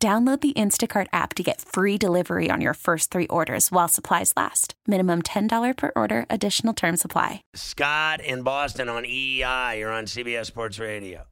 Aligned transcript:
Download 0.00 0.40
the 0.40 0.52
Instacart 0.52 1.08
app 1.12 1.34
to 1.34 1.42
get 1.42 1.60
free 1.60 1.98
delivery 1.98 2.52
on 2.52 2.60
your 2.60 2.74
first 2.74 3.10
three 3.10 3.26
orders 3.26 3.72
while 3.72 3.88
supplies 3.88 4.32
last. 4.36 4.74
Minimum 4.86 5.22
$10 5.22 5.76
per 5.76 5.90
order, 5.96 6.24
additional 6.30 6.72
term 6.72 6.96
supply. 6.96 7.42
Scott 7.56 8.20
in 8.20 8.42
Boston 8.44 8.88
on 8.88 9.02
EEI. 9.02 9.80
You're 9.80 9.90
on 9.90 10.04
CBS 10.04 10.46
Sports 10.46 10.78
Radio. 10.78 11.24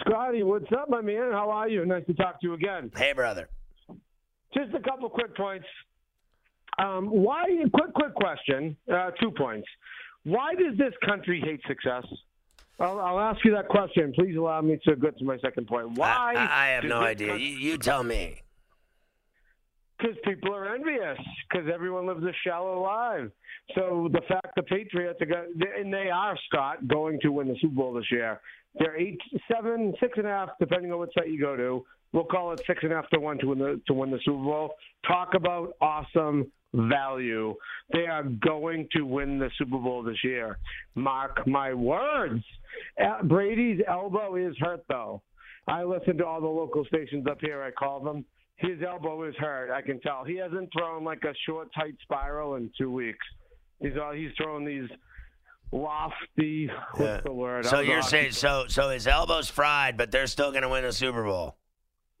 Scotty, 0.00 0.42
what's 0.42 0.66
up, 0.72 0.90
my 0.90 1.00
man? 1.00 1.30
How 1.30 1.48
are 1.48 1.68
you? 1.68 1.86
Nice 1.86 2.04
to 2.06 2.14
talk 2.14 2.40
to 2.40 2.48
you 2.48 2.54
again. 2.54 2.90
Hey, 2.96 3.12
brother. 3.12 3.48
Just 4.52 4.74
a 4.74 4.80
couple 4.80 5.08
quick 5.08 5.36
points. 5.36 5.66
Um, 6.78 7.06
why? 7.06 7.44
Quick, 7.72 7.94
quick 7.94 8.14
question. 8.14 8.76
Uh, 8.92 9.12
two 9.22 9.30
points. 9.30 9.68
Why 10.24 10.54
does 10.54 10.76
this 10.76 10.92
country 11.06 11.40
hate 11.44 11.60
success? 11.68 12.04
I'll, 12.80 12.98
I'll, 13.00 13.20
ask 13.20 13.44
you 13.44 13.52
that 13.52 13.68
question. 13.68 14.12
Please 14.14 14.36
allow 14.36 14.60
me 14.60 14.78
to 14.86 14.96
get 14.96 15.16
to 15.18 15.24
my 15.24 15.38
second 15.38 15.66
point. 15.66 15.92
Why? 15.92 16.34
I, 16.36 16.64
I 16.64 16.66
have 16.70 16.84
no 16.84 17.00
idea. 17.00 17.36
You, 17.36 17.56
you, 17.56 17.78
tell 17.78 18.02
me. 18.02 18.42
Because 19.96 20.16
people 20.24 20.54
are 20.54 20.74
envious. 20.74 21.18
Because 21.48 21.68
everyone 21.72 22.06
lives 22.06 22.24
a 22.24 22.32
shallow 22.44 22.82
life. 22.82 23.30
So 23.76 24.08
the 24.12 24.20
fact 24.28 24.48
the 24.56 24.62
Patriots 24.62 25.20
are 25.22 25.26
going, 25.26 25.54
and 25.78 25.92
they 25.92 26.10
are 26.10 26.36
Scott 26.48 26.86
going 26.88 27.20
to 27.20 27.30
win 27.30 27.48
the 27.48 27.56
Super 27.60 27.76
Bowl 27.76 27.94
this 27.94 28.10
year. 28.10 28.40
They're 28.78 28.96
eight, 28.96 29.20
seven, 29.50 29.94
six 30.00 30.18
and 30.18 30.26
a 30.26 30.30
half, 30.30 30.50
depending 30.58 30.92
on 30.92 30.98
what 30.98 31.10
site 31.16 31.28
you 31.28 31.40
go 31.40 31.56
to. 31.56 31.84
We'll 32.12 32.24
call 32.24 32.52
it 32.52 32.60
six 32.66 32.80
and 32.82 32.92
a 32.92 32.96
half 32.96 33.08
to 33.10 33.20
one 33.20 33.38
to 33.38 33.46
win 33.46 33.58
the 33.58 33.80
to 33.86 33.94
win 33.94 34.10
the 34.10 34.18
Super 34.24 34.42
Bowl. 34.42 34.74
Talk 35.06 35.34
about 35.34 35.74
awesome 35.80 36.50
value. 36.74 37.54
They 37.92 38.06
are 38.06 38.24
going 38.24 38.88
to 38.92 39.02
win 39.02 39.38
the 39.38 39.50
Super 39.56 39.78
Bowl 39.78 40.02
this 40.02 40.22
year. 40.22 40.58
Mark 40.94 41.46
my 41.46 41.72
words. 41.72 42.44
Uh, 43.02 43.22
Brady's 43.22 43.80
elbow 43.88 44.36
is 44.36 44.54
hurt, 44.58 44.84
though. 44.88 45.22
I 45.66 45.84
listen 45.84 46.18
to 46.18 46.26
all 46.26 46.40
the 46.40 46.46
local 46.46 46.84
stations 46.84 47.26
up 47.30 47.38
here. 47.40 47.62
I 47.62 47.70
call 47.70 48.00
them. 48.00 48.24
His 48.56 48.80
elbow 48.86 49.24
is 49.24 49.34
hurt. 49.36 49.70
I 49.70 49.82
can 49.82 50.00
tell. 50.00 50.24
He 50.24 50.36
hasn't 50.36 50.70
thrown 50.76 51.04
like 51.04 51.22
a 51.24 51.34
short, 51.46 51.68
tight 51.74 51.94
spiral 52.02 52.56
in 52.56 52.70
two 52.78 52.90
weeks. 52.90 53.24
He's 53.80 53.92
all 54.00 54.12
he's 54.12 54.30
throwing 54.36 54.64
these 54.64 54.88
lofty. 55.72 56.70
What's 56.94 57.24
the 57.24 57.32
word? 57.32 57.66
So 57.66 57.80
you're 57.80 58.02
saying 58.02 58.32
so? 58.32 58.66
So 58.68 58.90
his 58.90 59.06
elbow's 59.06 59.48
fried, 59.48 59.96
but 59.96 60.10
they're 60.10 60.26
still 60.26 60.50
going 60.50 60.62
to 60.62 60.68
win 60.68 60.84
a 60.84 60.92
Super 60.92 61.24
Bowl. 61.24 61.56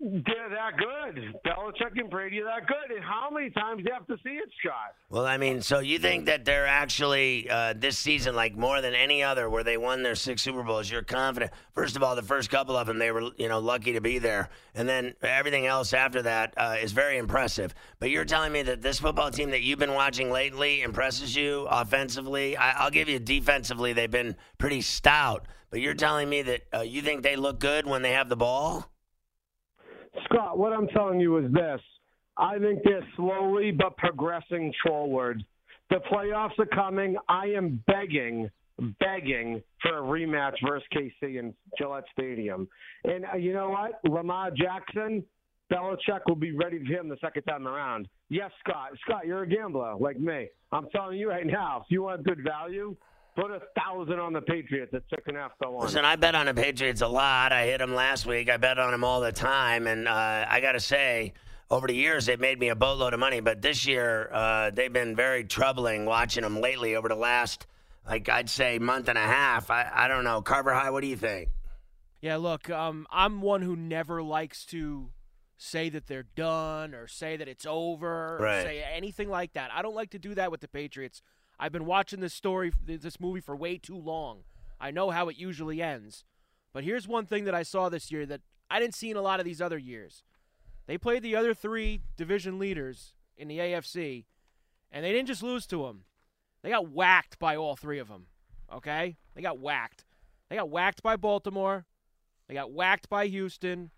They're 0.00 0.50
that 0.50 0.72
good. 0.76 1.34
Belichick 1.46 1.98
and 1.98 2.10
Brady 2.10 2.40
are 2.40 2.44
that 2.44 2.66
good. 2.66 2.94
And 2.94 3.04
how 3.04 3.30
many 3.30 3.48
times 3.50 3.78
do 3.78 3.84
you 3.84 3.92
have 3.94 4.06
to 4.08 4.16
see 4.24 4.34
it, 4.34 4.50
Scott? 4.60 4.94
Well, 5.08 5.24
I 5.24 5.38
mean, 5.38 5.62
so 5.62 5.78
you 5.78 5.98
think 5.98 6.26
that 6.26 6.44
they're 6.44 6.66
actually 6.66 7.48
uh, 7.48 7.74
this 7.76 7.96
season, 7.96 8.34
like 8.34 8.56
more 8.56 8.80
than 8.80 8.94
any 8.94 9.22
other, 9.22 9.48
where 9.48 9.62
they 9.62 9.76
won 9.76 10.02
their 10.02 10.16
six 10.16 10.42
Super 10.42 10.62
Bowls? 10.64 10.90
You're 10.90 11.02
confident. 11.02 11.52
First 11.72 11.94
of 11.94 12.02
all, 12.02 12.16
the 12.16 12.22
first 12.22 12.50
couple 12.50 12.76
of 12.76 12.86
them, 12.88 12.98
they 12.98 13.12
were 13.12 13.30
you 13.36 13.48
know 13.48 13.60
lucky 13.60 13.92
to 13.92 14.00
be 14.00 14.18
there, 14.18 14.50
and 14.74 14.88
then 14.88 15.14
everything 15.22 15.66
else 15.66 15.94
after 15.94 16.22
that 16.22 16.54
uh, 16.56 16.76
is 16.82 16.92
very 16.92 17.16
impressive. 17.16 17.72
But 18.00 18.10
you're 18.10 18.24
telling 18.24 18.52
me 18.52 18.62
that 18.62 18.82
this 18.82 18.98
football 18.98 19.30
team 19.30 19.50
that 19.50 19.62
you've 19.62 19.78
been 19.78 19.94
watching 19.94 20.30
lately 20.30 20.82
impresses 20.82 21.36
you 21.36 21.66
offensively? 21.70 22.56
I, 22.56 22.72
I'll 22.72 22.90
give 22.90 23.08
you 23.08 23.20
defensively; 23.20 23.92
they've 23.92 24.10
been 24.10 24.36
pretty 24.58 24.80
stout. 24.80 25.46
But 25.70 25.80
you're 25.80 25.94
telling 25.94 26.28
me 26.28 26.42
that 26.42 26.62
uh, 26.74 26.80
you 26.80 27.00
think 27.00 27.22
they 27.22 27.36
look 27.36 27.58
good 27.58 27.86
when 27.86 28.02
they 28.02 28.12
have 28.12 28.28
the 28.28 28.36
ball? 28.36 28.90
Scott, 30.24 30.58
what 30.58 30.72
I'm 30.72 30.88
telling 30.88 31.20
you 31.20 31.38
is 31.38 31.52
this. 31.52 31.80
I 32.36 32.58
think 32.58 32.80
they're 32.84 33.06
slowly 33.16 33.70
but 33.70 33.96
progressing 33.96 34.72
forward. 34.84 35.44
The 35.90 36.00
playoffs 36.10 36.58
are 36.58 36.66
coming. 36.66 37.16
I 37.28 37.46
am 37.46 37.82
begging, 37.86 38.50
begging 38.98 39.62
for 39.82 39.98
a 39.98 40.02
rematch 40.02 40.54
versus 40.66 40.86
KC 40.92 41.38
in 41.38 41.54
Gillette 41.78 42.04
Stadium. 42.12 42.68
And 43.04 43.24
uh, 43.32 43.36
you 43.36 43.52
know 43.52 43.70
what? 43.70 44.00
Lamar 44.10 44.50
Jackson, 44.50 45.22
Belichick 45.72 46.20
will 46.26 46.36
be 46.36 46.52
ready 46.52 46.78
for 46.78 46.92
him 46.92 47.08
the 47.08 47.16
second 47.20 47.42
time 47.44 47.68
around. 47.68 48.08
Yes, 48.28 48.50
Scott. 48.60 48.90
Scott, 49.04 49.26
you're 49.26 49.42
a 49.42 49.48
gambler 49.48 49.94
like 49.96 50.18
me. 50.18 50.48
I'm 50.72 50.88
telling 50.90 51.18
you 51.18 51.28
right 51.28 51.46
now, 51.46 51.82
if 51.84 51.90
you 51.90 52.02
want 52.02 52.24
good 52.24 52.42
value, 52.42 52.96
Put 53.36 53.50
a 53.50 53.60
thousand 53.76 54.20
on 54.20 54.32
the 54.32 54.40
Patriots 54.40 54.94
at 54.94 55.02
six 55.10 55.22
and 55.26 55.36
a 55.36 55.40
half 55.40 55.58
to 55.60 55.68
one. 55.68 55.86
Listen, 55.86 56.04
I 56.04 56.14
bet 56.14 56.36
on 56.36 56.46
the 56.46 56.54
Patriots 56.54 57.00
a 57.00 57.08
lot. 57.08 57.52
I 57.52 57.66
hit 57.66 57.78
them 57.78 57.92
last 57.94 58.26
week. 58.26 58.48
I 58.48 58.58
bet 58.58 58.78
on 58.78 58.92
them 58.92 59.02
all 59.02 59.20
the 59.20 59.32
time, 59.32 59.88
and 59.88 60.06
uh, 60.06 60.46
I 60.48 60.60
got 60.60 60.72
to 60.72 60.80
say, 60.80 61.32
over 61.68 61.88
the 61.88 61.94
years 61.94 62.26
they've 62.26 62.38
made 62.38 62.60
me 62.60 62.68
a 62.68 62.76
boatload 62.76 63.12
of 63.12 63.18
money. 63.18 63.40
But 63.40 63.60
this 63.60 63.86
year 63.86 64.30
uh, 64.32 64.70
they've 64.70 64.92
been 64.92 65.16
very 65.16 65.42
troubling 65.42 66.04
watching 66.04 66.42
them 66.42 66.60
lately. 66.60 66.94
Over 66.94 67.08
the 67.08 67.16
last, 67.16 67.66
like 68.06 68.28
I'd 68.28 68.48
say, 68.48 68.78
month 68.78 69.08
and 69.08 69.18
a 69.18 69.22
half. 69.22 69.68
I, 69.68 69.90
I 69.92 70.06
don't 70.06 70.22
know, 70.22 70.40
Carver 70.40 70.72
High. 70.72 70.90
What 70.90 71.00
do 71.00 71.08
you 71.08 71.16
think? 71.16 71.48
Yeah, 72.20 72.36
look, 72.36 72.70
um, 72.70 73.06
I'm 73.10 73.42
one 73.42 73.62
who 73.62 73.74
never 73.74 74.22
likes 74.22 74.64
to 74.66 75.10
say 75.56 75.88
that 75.88 76.06
they're 76.06 76.26
done 76.36 76.94
or 76.94 77.06
say 77.08 77.36
that 77.36 77.48
it's 77.48 77.66
over 77.66 78.36
or 78.36 78.38
right. 78.38 78.62
say 78.62 78.84
anything 78.94 79.28
like 79.28 79.54
that. 79.54 79.70
I 79.74 79.82
don't 79.82 79.94
like 79.94 80.10
to 80.10 80.18
do 80.18 80.34
that 80.34 80.50
with 80.50 80.60
the 80.60 80.68
Patriots 80.68 81.20
I've 81.58 81.72
been 81.72 81.86
watching 81.86 82.20
this 82.20 82.34
story, 82.34 82.72
this 82.84 83.20
movie 83.20 83.40
for 83.40 83.56
way 83.56 83.78
too 83.78 83.96
long. 83.96 84.40
I 84.80 84.90
know 84.90 85.10
how 85.10 85.28
it 85.28 85.38
usually 85.38 85.80
ends. 85.80 86.24
But 86.72 86.84
here's 86.84 87.06
one 87.06 87.26
thing 87.26 87.44
that 87.44 87.54
I 87.54 87.62
saw 87.62 87.88
this 87.88 88.10
year 88.10 88.26
that 88.26 88.40
I 88.68 88.80
didn't 88.80 88.94
see 88.94 89.10
in 89.10 89.16
a 89.16 89.22
lot 89.22 89.38
of 89.38 89.46
these 89.46 89.60
other 89.60 89.78
years. 89.78 90.24
They 90.86 90.98
played 90.98 91.22
the 91.22 91.36
other 91.36 91.54
three 91.54 92.00
division 92.16 92.58
leaders 92.58 93.14
in 93.36 93.48
the 93.48 93.58
AFC, 93.58 94.24
and 94.90 95.04
they 95.04 95.12
didn't 95.12 95.28
just 95.28 95.42
lose 95.42 95.66
to 95.68 95.84
them. 95.84 96.04
They 96.62 96.70
got 96.70 96.90
whacked 96.90 97.38
by 97.38 97.56
all 97.56 97.76
three 97.76 97.98
of 97.98 98.08
them. 98.08 98.26
Okay? 98.72 99.16
They 99.34 99.42
got 99.42 99.58
whacked. 99.58 100.04
They 100.50 100.56
got 100.56 100.70
whacked 100.70 101.02
by 101.02 101.16
Baltimore. 101.16 101.86
They 102.48 102.54
got 102.54 102.72
whacked 102.72 103.08
by 103.08 103.26
Houston. 103.28 103.90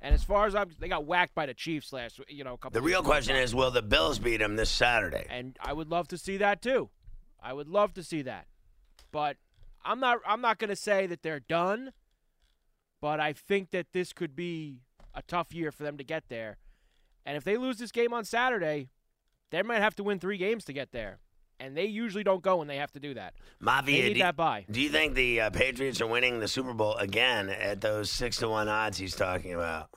And 0.00 0.14
as 0.14 0.24
far 0.24 0.46
as 0.46 0.54
I'm, 0.54 0.70
they 0.80 0.88
got 0.88 1.04
whacked 1.04 1.34
by 1.34 1.46
the 1.46 1.54
Chiefs 1.54 1.92
last, 1.92 2.20
you 2.28 2.42
know, 2.42 2.54
a 2.54 2.58
couple. 2.58 2.80
The 2.80 2.82
real 2.84 3.02
question 3.02 3.36
is, 3.36 3.54
will 3.54 3.70
the 3.70 3.82
Bills 3.82 4.18
beat 4.18 4.38
them 4.38 4.56
this 4.56 4.70
Saturday? 4.70 5.26
And 5.30 5.56
I 5.60 5.72
would 5.72 5.88
love 5.88 6.08
to 6.08 6.18
see 6.18 6.38
that 6.38 6.60
too. 6.60 6.90
I 7.42 7.52
would 7.52 7.68
love 7.68 7.94
to 7.94 8.02
see 8.02 8.22
that. 8.22 8.46
But 9.10 9.36
I'm 9.84 10.00
not 10.00 10.18
I'm 10.26 10.40
not 10.40 10.58
going 10.58 10.70
to 10.70 10.76
say 10.76 11.06
that 11.06 11.22
they're 11.22 11.40
done, 11.40 11.92
but 13.00 13.20
I 13.20 13.32
think 13.32 13.70
that 13.70 13.92
this 13.92 14.12
could 14.12 14.34
be 14.36 14.80
a 15.14 15.22
tough 15.22 15.52
year 15.52 15.70
for 15.72 15.82
them 15.82 15.98
to 15.98 16.04
get 16.04 16.24
there. 16.28 16.58
And 17.26 17.36
if 17.36 17.44
they 17.44 17.56
lose 17.56 17.78
this 17.78 17.92
game 17.92 18.12
on 18.12 18.24
Saturday, 18.24 18.88
they 19.50 19.62
might 19.62 19.80
have 19.80 19.94
to 19.96 20.02
win 20.02 20.18
3 20.18 20.38
games 20.38 20.64
to 20.64 20.72
get 20.72 20.92
there. 20.92 21.18
And 21.60 21.76
they 21.76 21.84
usually 21.84 22.24
don't 22.24 22.42
go 22.42 22.56
when 22.56 22.66
they 22.66 22.78
have 22.78 22.90
to 22.92 23.00
do 23.00 23.14
that. 23.14 23.34
Mafia, 23.60 24.02
they 24.02 24.08
need 24.08 24.14
do, 24.14 24.20
that 24.20 24.34
bye. 24.34 24.64
Do 24.68 24.80
you 24.80 24.88
think 24.88 25.14
the 25.14 25.42
uh, 25.42 25.50
Patriots 25.50 26.00
are 26.00 26.08
winning 26.08 26.40
the 26.40 26.48
Super 26.48 26.72
Bowl 26.72 26.96
again 26.96 27.50
at 27.50 27.80
those 27.80 28.10
six 28.10 28.38
to 28.38 28.48
one 28.48 28.68
odds 28.68 28.98
he's 28.98 29.14
talking 29.14 29.54
about? 29.54 29.90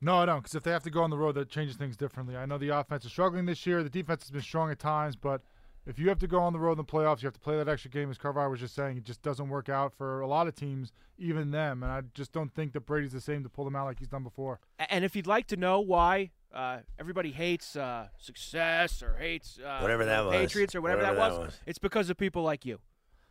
No, 0.00 0.18
I 0.18 0.26
don't. 0.26 0.38
Because 0.38 0.54
if 0.54 0.62
they 0.62 0.70
have 0.70 0.84
to 0.84 0.90
go 0.90 1.02
on 1.02 1.10
the 1.10 1.18
road, 1.18 1.34
that 1.34 1.50
changes 1.50 1.76
things 1.76 1.96
differently. 1.96 2.36
I 2.36 2.46
know 2.46 2.58
the 2.58 2.68
offense 2.68 3.04
is 3.04 3.10
struggling 3.10 3.46
this 3.46 3.66
year. 3.66 3.82
The 3.82 3.90
defense 3.90 4.22
has 4.22 4.30
been 4.30 4.42
strong 4.42 4.70
at 4.70 4.78
times, 4.78 5.16
but 5.16 5.42
if 5.86 5.98
you 5.98 6.08
have 6.08 6.18
to 6.20 6.26
go 6.26 6.40
on 6.40 6.52
the 6.52 6.58
road 6.58 6.72
in 6.72 6.78
the 6.78 6.84
playoffs, 6.84 7.22
you 7.22 7.26
have 7.26 7.34
to 7.34 7.40
play 7.40 7.56
that 7.56 7.68
extra 7.68 7.90
game. 7.90 8.10
As 8.10 8.18
Carver 8.18 8.48
was 8.48 8.60
just 8.60 8.74
saying, 8.74 8.98
it 8.98 9.04
just 9.04 9.22
doesn't 9.22 9.48
work 9.48 9.68
out 9.68 9.92
for 9.94 10.20
a 10.20 10.26
lot 10.26 10.46
of 10.46 10.54
teams, 10.54 10.92
even 11.18 11.50
them. 11.50 11.82
And 11.82 11.90
I 11.90 12.02
just 12.14 12.32
don't 12.32 12.52
think 12.54 12.72
that 12.74 12.80
Brady's 12.80 13.12
the 13.12 13.20
same 13.20 13.42
to 13.42 13.48
pull 13.48 13.64
them 13.64 13.74
out 13.74 13.86
like 13.86 13.98
he's 13.98 14.08
done 14.08 14.22
before. 14.22 14.60
And 14.78 15.04
if 15.04 15.16
you'd 15.16 15.26
like 15.26 15.46
to 15.48 15.56
know 15.56 15.80
why 15.80 16.30
uh, 16.54 16.78
everybody 16.98 17.30
hates 17.32 17.76
uh, 17.76 18.08
success 18.18 19.02
or 19.02 19.16
hates 19.18 19.58
uh, 19.58 19.78
whatever 19.80 20.04
that 20.04 20.24
was, 20.24 20.34
Patriots 20.34 20.74
or 20.74 20.80
whatever, 20.80 21.02
whatever 21.02 21.16
that, 21.16 21.30
that 21.30 21.38
was, 21.38 21.46
was, 21.46 21.60
it's 21.66 21.78
because 21.78 22.10
of 22.10 22.16
people 22.16 22.42
like 22.42 22.64
you. 22.64 22.78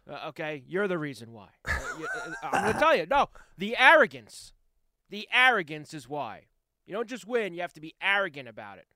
Uh, 0.10 0.30
okay, 0.30 0.64
you're 0.68 0.88
the 0.88 0.98
reason 0.98 1.34
why. 1.34 1.50
Uh, 2.42 2.48
I'm 2.54 2.64
going 2.64 2.74
to 2.74 2.80
tell 2.80 2.96
you. 2.96 3.06
No, 3.06 3.28
the 3.58 3.76
arrogance. 3.78 4.54
The 5.10 5.28
arrogance 5.34 5.94
is 5.94 6.08
why. 6.08 6.46
You 6.86 6.94
don't 6.94 7.10
just 7.10 7.28
win; 7.28 7.54
you 7.54 7.60
have 7.60 7.74
to 7.74 7.82
be 7.82 7.94
arrogant 8.02 8.48
about 8.48 8.78
it. 8.78 8.88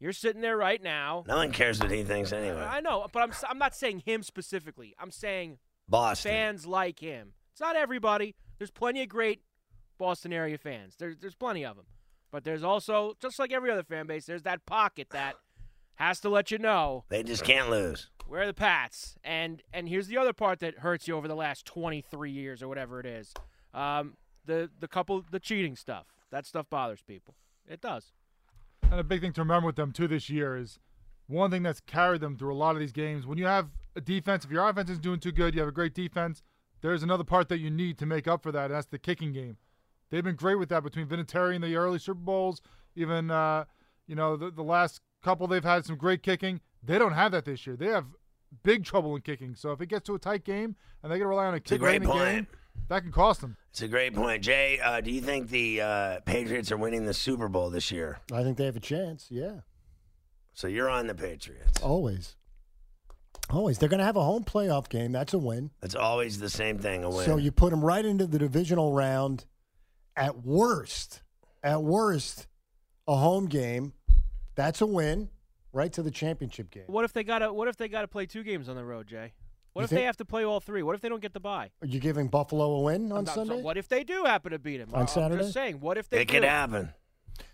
You're 0.00 0.12
sitting 0.14 0.40
there 0.40 0.56
right 0.56 0.82
now. 0.82 1.24
No 1.28 1.36
one 1.36 1.52
cares 1.52 1.78
what 1.78 1.90
he 1.90 2.02
thinks 2.02 2.32
anyway. 2.32 2.62
I 2.62 2.80
know, 2.80 3.06
but 3.12 3.22
I'm 3.22 3.32
I'm 3.48 3.58
not 3.58 3.76
saying 3.76 4.02
him 4.06 4.22
specifically. 4.22 4.94
I'm 4.98 5.10
saying 5.10 5.58
Boston 5.88 6.32
fans 6.32 6.66
like 6.66 7.00
him. 7.00 7.34
It's 7.52 7.60
not 7.60 7.76
everybody. 7.76 8.34
There's 8.58 8.70
plenty 8.70 9.02
of 9.02 9.08
great 9.10 9.42
Boston 9.98 10.32
area 10.32 10.56
fans. 10.56 10.96
There's 10.98 11.18
there's 11.18 11.34
plenty 11.34 11.64
of 11.66 11.76
them. 11.76 11.84
But 12.32 12.44
there's 12.44 12.64
also 12.64 13.14
just 13.20 13.38
like 13.38 13.52
every 13.52 13.70
other 13.70 13.82
fan 13.82 14.06
base, 14.06 14.24
there's 14.24 14.44
that 14.44 14.64
pocket 14.64 15.08
that 15.10 15.34
has 15.96 16.20
to 16.20 16.30
let 16.30 16.50
you 16.50 16.58
know 16.58 17.04
they 17.10 17.22
just 17.22 17.44
can't 17.44 17.68
lose. 17.68 18.08
Where 18.26 18.42
are 18.42 18.46
the 18.46 18.54
Pats? 18.54 19.18
And 19.22 19.62
and 19.72 19.88
here's 19.88 20.06
the 20.06 20.16
other 20.16 20.32
part 20.32 20.60
that 20.60 20.78
hurts 20.78 21.06
you 21.06 21.16
over 21.16 21.28
the 21.28 21.34
last 21.36 21.66
23 21.66 22.30
years 22.30 22.62
or 22.62 22.68
whatever 22.68 23.00
it 23.00 23.06
is. 23.06 23.34
Um, 23.74 24.14
the 24.46 24.70
the 24.78 24.88
couple 24.88 25.22
the 25.30 25.40
cheating 25.40 25.76
stuff. 25.76 26.06
That 26.30 26.46
stuff 26.46 26.70
bothers 26.70 27.02
people. 27.02 27.34
It 27.68 27.80
does. 27.80 28.12
And 28.90 28.98
a 28.98 29.04
big 29.04 29.20
thing 29.20 29.32
to 29.34 29.40
remember 29.40 29.66
with 29.66 29.76
them 29.76 29.92
too 29.92 30.08
this 30.08 30.28
year 30.28 30.56
is 30.56 30.80
one 31.28 31.50
thing 31.50 31.62
that's 31.62 31.80
carried 31.80 32.20
them 32.20 32.36
through 32.36 32.52
a 32.52 32.56
lot 32.56 32.74
of 32.74 32.80
these 32.80 32.92
games. 32.92 33.24
When 33.24 33.38
you 33.38 33.46
have 33.46 33.68
a 33.94 34.00
defense, 34.00 34.44
if 34.44 34.50
your 34.50 34.68
offense 34.68 34.90
is 34.90 34.98
doing 34.98 35.20
too 35.20 35.30
good, 35.30 35.54
you 35.54 35.60
have 35.60 35.68
a 35.68 35.72
great 35.72 35.94
defense. 35.94 36.42
There's 36.80 37.02
another 37.02 37.24
part 37.24 37.48
that 37.50 37.58
you 37.58 37.70
need 37.70 37.98
to 37.98 38.06
make 38.06 38.26
up 38.26 38.42
for 38.42 38.50
that, 38.50 38.66
and 38.66 38.74
that's 38.74 38.86
the 38.86 38.98
kicking 38.98 39.32
game. 39.32 39.58
They've 40.10 40.24
been 40.24 40.34
great 40.34 40.56
with 40.56 40.70
that 40.70 40.82
between 40.82 41.06
Vinatieri 41.06 41.54
and 41.54 41.62
the 41.62 41.76
early 41.76 42.00
Super 42.00 42.20
Bowls, 42.20 42.60
even 42.96 43.30
uh, 43.30 43.66
you 44.08 44.16
know 44.16 44.36
the, 44.36 44.50
the 44.50 44.62
last 44.64 45.00
couple 45.22 45.46
they've 45.46 45.62
had 45.62 45.84
some 45.84 45.96
great 45.96 46.22
kicking. 46.22 46.60
They 46.82 46.98
don't 46.98 47.12
have 47.12 47.30
that 47.32 47.44
this 47.44 47.66
year. 47.66 47.76
They 47.76 47.88
have 47.88 48.06
big 48.64 48.84
trouble 48.84 49.14
in 49.14 49.22
kicking. 49.22 49.54
So 49.54 49.70
if 49.70 49.80
it 49.80 49.86
gets 49.86 50.06
to 50.06 50.14
a 50.14 50.18
tight 50.18 50.44
game 50.44 50.74
and 51.02 51.12
they 51.12 51.18
got 51.18 51.24
to 51.24 51.28
rely 51.28 51.46
on 51.46 51.54
a 51.54 51.60
kick 51.60 51.76
a 51.76 51.78
great 51.78 52.02
point. 52.02 52.18
game, 52.18 52.46
that 52.88 53.02
could 53.04 53.12
cost 53.12 53.40
them. 53.40 53.56
It's 53.70 53.82
a 53.82 53.88
great 53.88 54.14
point, 54.14 54.42
Jay. 54.42 54.80
Uh, 54.82 55.00
do 55.00 55.10
you 55.10 55.20
think 55.20 55.48
the 55.48 55.80
uh, 55.80 56.20
Patriots 56.24 56.72
are 56.72 56.76
winning 56.76 57.06
the 57.06 57.14
Super 57.14 57.48
Bowl 57.48 57.70
this 57.70 57.90
year? 57.90 58.18
I 58.32 58.42
think 58.42 58.56
they 58.58 58.64
have 58.64 58.76
a 58.76 58.80
chance. 58.80 59.26
Yeah, 59.30 59.60
So 60.54 60.66
you're 60.66 60.88
on 60.90 61.06
the 61.06 61.14
Patriots. 61.14 61.80
always, 61.82 62.34
always. 63.48 63.78
They're 63.78 63.88
going 63.88 63.98
to 64.00 64.04
have 64.04 64.16
a 64.16 64.24
home 64.24 64.42
playoff 64.44 64.88
game. 64.88 65.12
That's 65.12 65.34
a 65.34 65.38
win. 65.38 65.70
It's 65.82 65.94
always 65.94 66.40
the 66.40 66.50
same 66.50 66.78
thing. 66.78 67.04
A 67.04 67.10
win. 67.10 67.24
So 67.24 67.36
you 67.36 67.52
put 67.52 67.70
them 67.70 67.84
right 67.84 68.04
into 68.04 68.26
the 68.26 68.38
divisional 68.38 68.92
round. 68.92 69.44
At 70.16 70.44
worst, 70.44 71.22
at 71.62 71.82
worst, 71.82 72.48
a 73.06 73.14
home 73.16 73.46
game. 73.46 73.92
That's 74.56 74.80
a 74.80 74.86
win. 74.86 75.30
Right 75.72 75.92
to 75.92 76.02
the 76.02 76.10
championship 76.10 76.70
game. 76.72 76.82
What 76.88 77.04
if 77.04 77.12
they 77.12 77.22
got 77.22 77.38
to 77.38 77.52
What 77.52 77.68
if 77.68 77.76
they 77.76 77.88
got 77.88 78.00
to 78.02 78.08
play 78.08 78.26
two 78.26 78.42
games 78.42 78.68
on 78.68 78.74
the 78.74 78.84
road, 78.84 79.06
Jay? 79.06 79.32
What 79.72 79.82
You 79.82 79.84
if 79.84 79.90
think- 79.90 80.00
they 80.00 80.04
have 80.04 80.16
to 80.18 80.24
play 80.24 80.44
all 80.44 80.58
three? 80.60 80.82
What 80.82 80.94
if 80.96 81.00
they 81.00 81.08
don't 81.08 81.22
get 81.22 81.32
the 81.32 81.40
bye? 81.40 81.70
Are 81.80 81.86
you 81.86 82.00
giving 82.00 82.28
Buffalo 82.28 82.72
a 82.72 82.80
win 82.82 83.12
on 83.12 83.18
I'm 83.18 83.24
not- 83.24 83.34
so 83.34 83.44
Sunday? 83.44 83.62
what 83.62 83.76
if 83.76 83.88
they 83.88 84.02
do 84.04 84.24
happen 84.24 84.50
to 84.52 84.58
beat 84.58 84.78
them 84.78 84.90
On 84.92 85.06
Saturday? 85.06 85.24
I'm 85.24 85.30
Saturday? 85.30 85.42
just 85.44 85.54
saying. 85.54 85.80
What 85.80 85.96
if 85.98 86.08
they 86.08 86.22
it 86.22 86.28
do? 86.28 86.34
could 86.34 86.44
happen. 86.44 86.92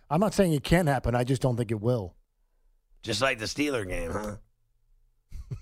I'm 0.09 0.21
not 0.21 0.33
saying 0.35 0.53
it 0.53 0.65
can 0.65 0.87
happen. 0.87 1.15
I 1.15 1.25
just 1.25 1.43
don't 1.43 1.57
think 1.57 1.71
it 1.71 1.81
will. 1.81 2.15
Just 3.03 3.21
like 3.21 3.39
the 3.39 3.45
Steeler 3.45 3.87
game, 3.87 4.11
huh? 4.13 4.37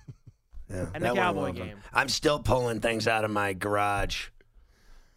Yeah, 0.70 0.86
And 0.94 1.04
the 1.04 1.12
Cowboy 1.14 1.52
game. 1.52 1.76
I'm 1.92 2.08
still 2.08 2.38
pulling 2.38 2.80
things 2.80 3.06
out 3.06 3.24
of 3.24 3.30
my 3.30 3.52
garage. 3.52 4.28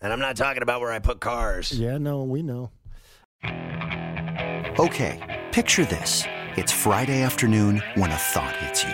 And 0.02 0.12
I'm 0.14 0.20
not 0.20 0.36
talking 0.36 0.62
about 0.62 0.82
where 0.82 0.92
I 0.92 1.00
put 1.00 1.20
cars. 1.22 1.72
Yeah, 1.72 1.98
no, 1.98 2.24
we 2.24 2.44
know. 2.44 2.70
Okay, 4.80 5.46
picture 5.52 5.86
this. 5.86 6.24
It's 6.58 6.72
Friday 6.72 7.22
afternoon 7.22 7.82
when 7.96 8.12
a 8.12 8.16
thought 8.16 8.56
hits 8.58 8.84
you. 8.84 8.94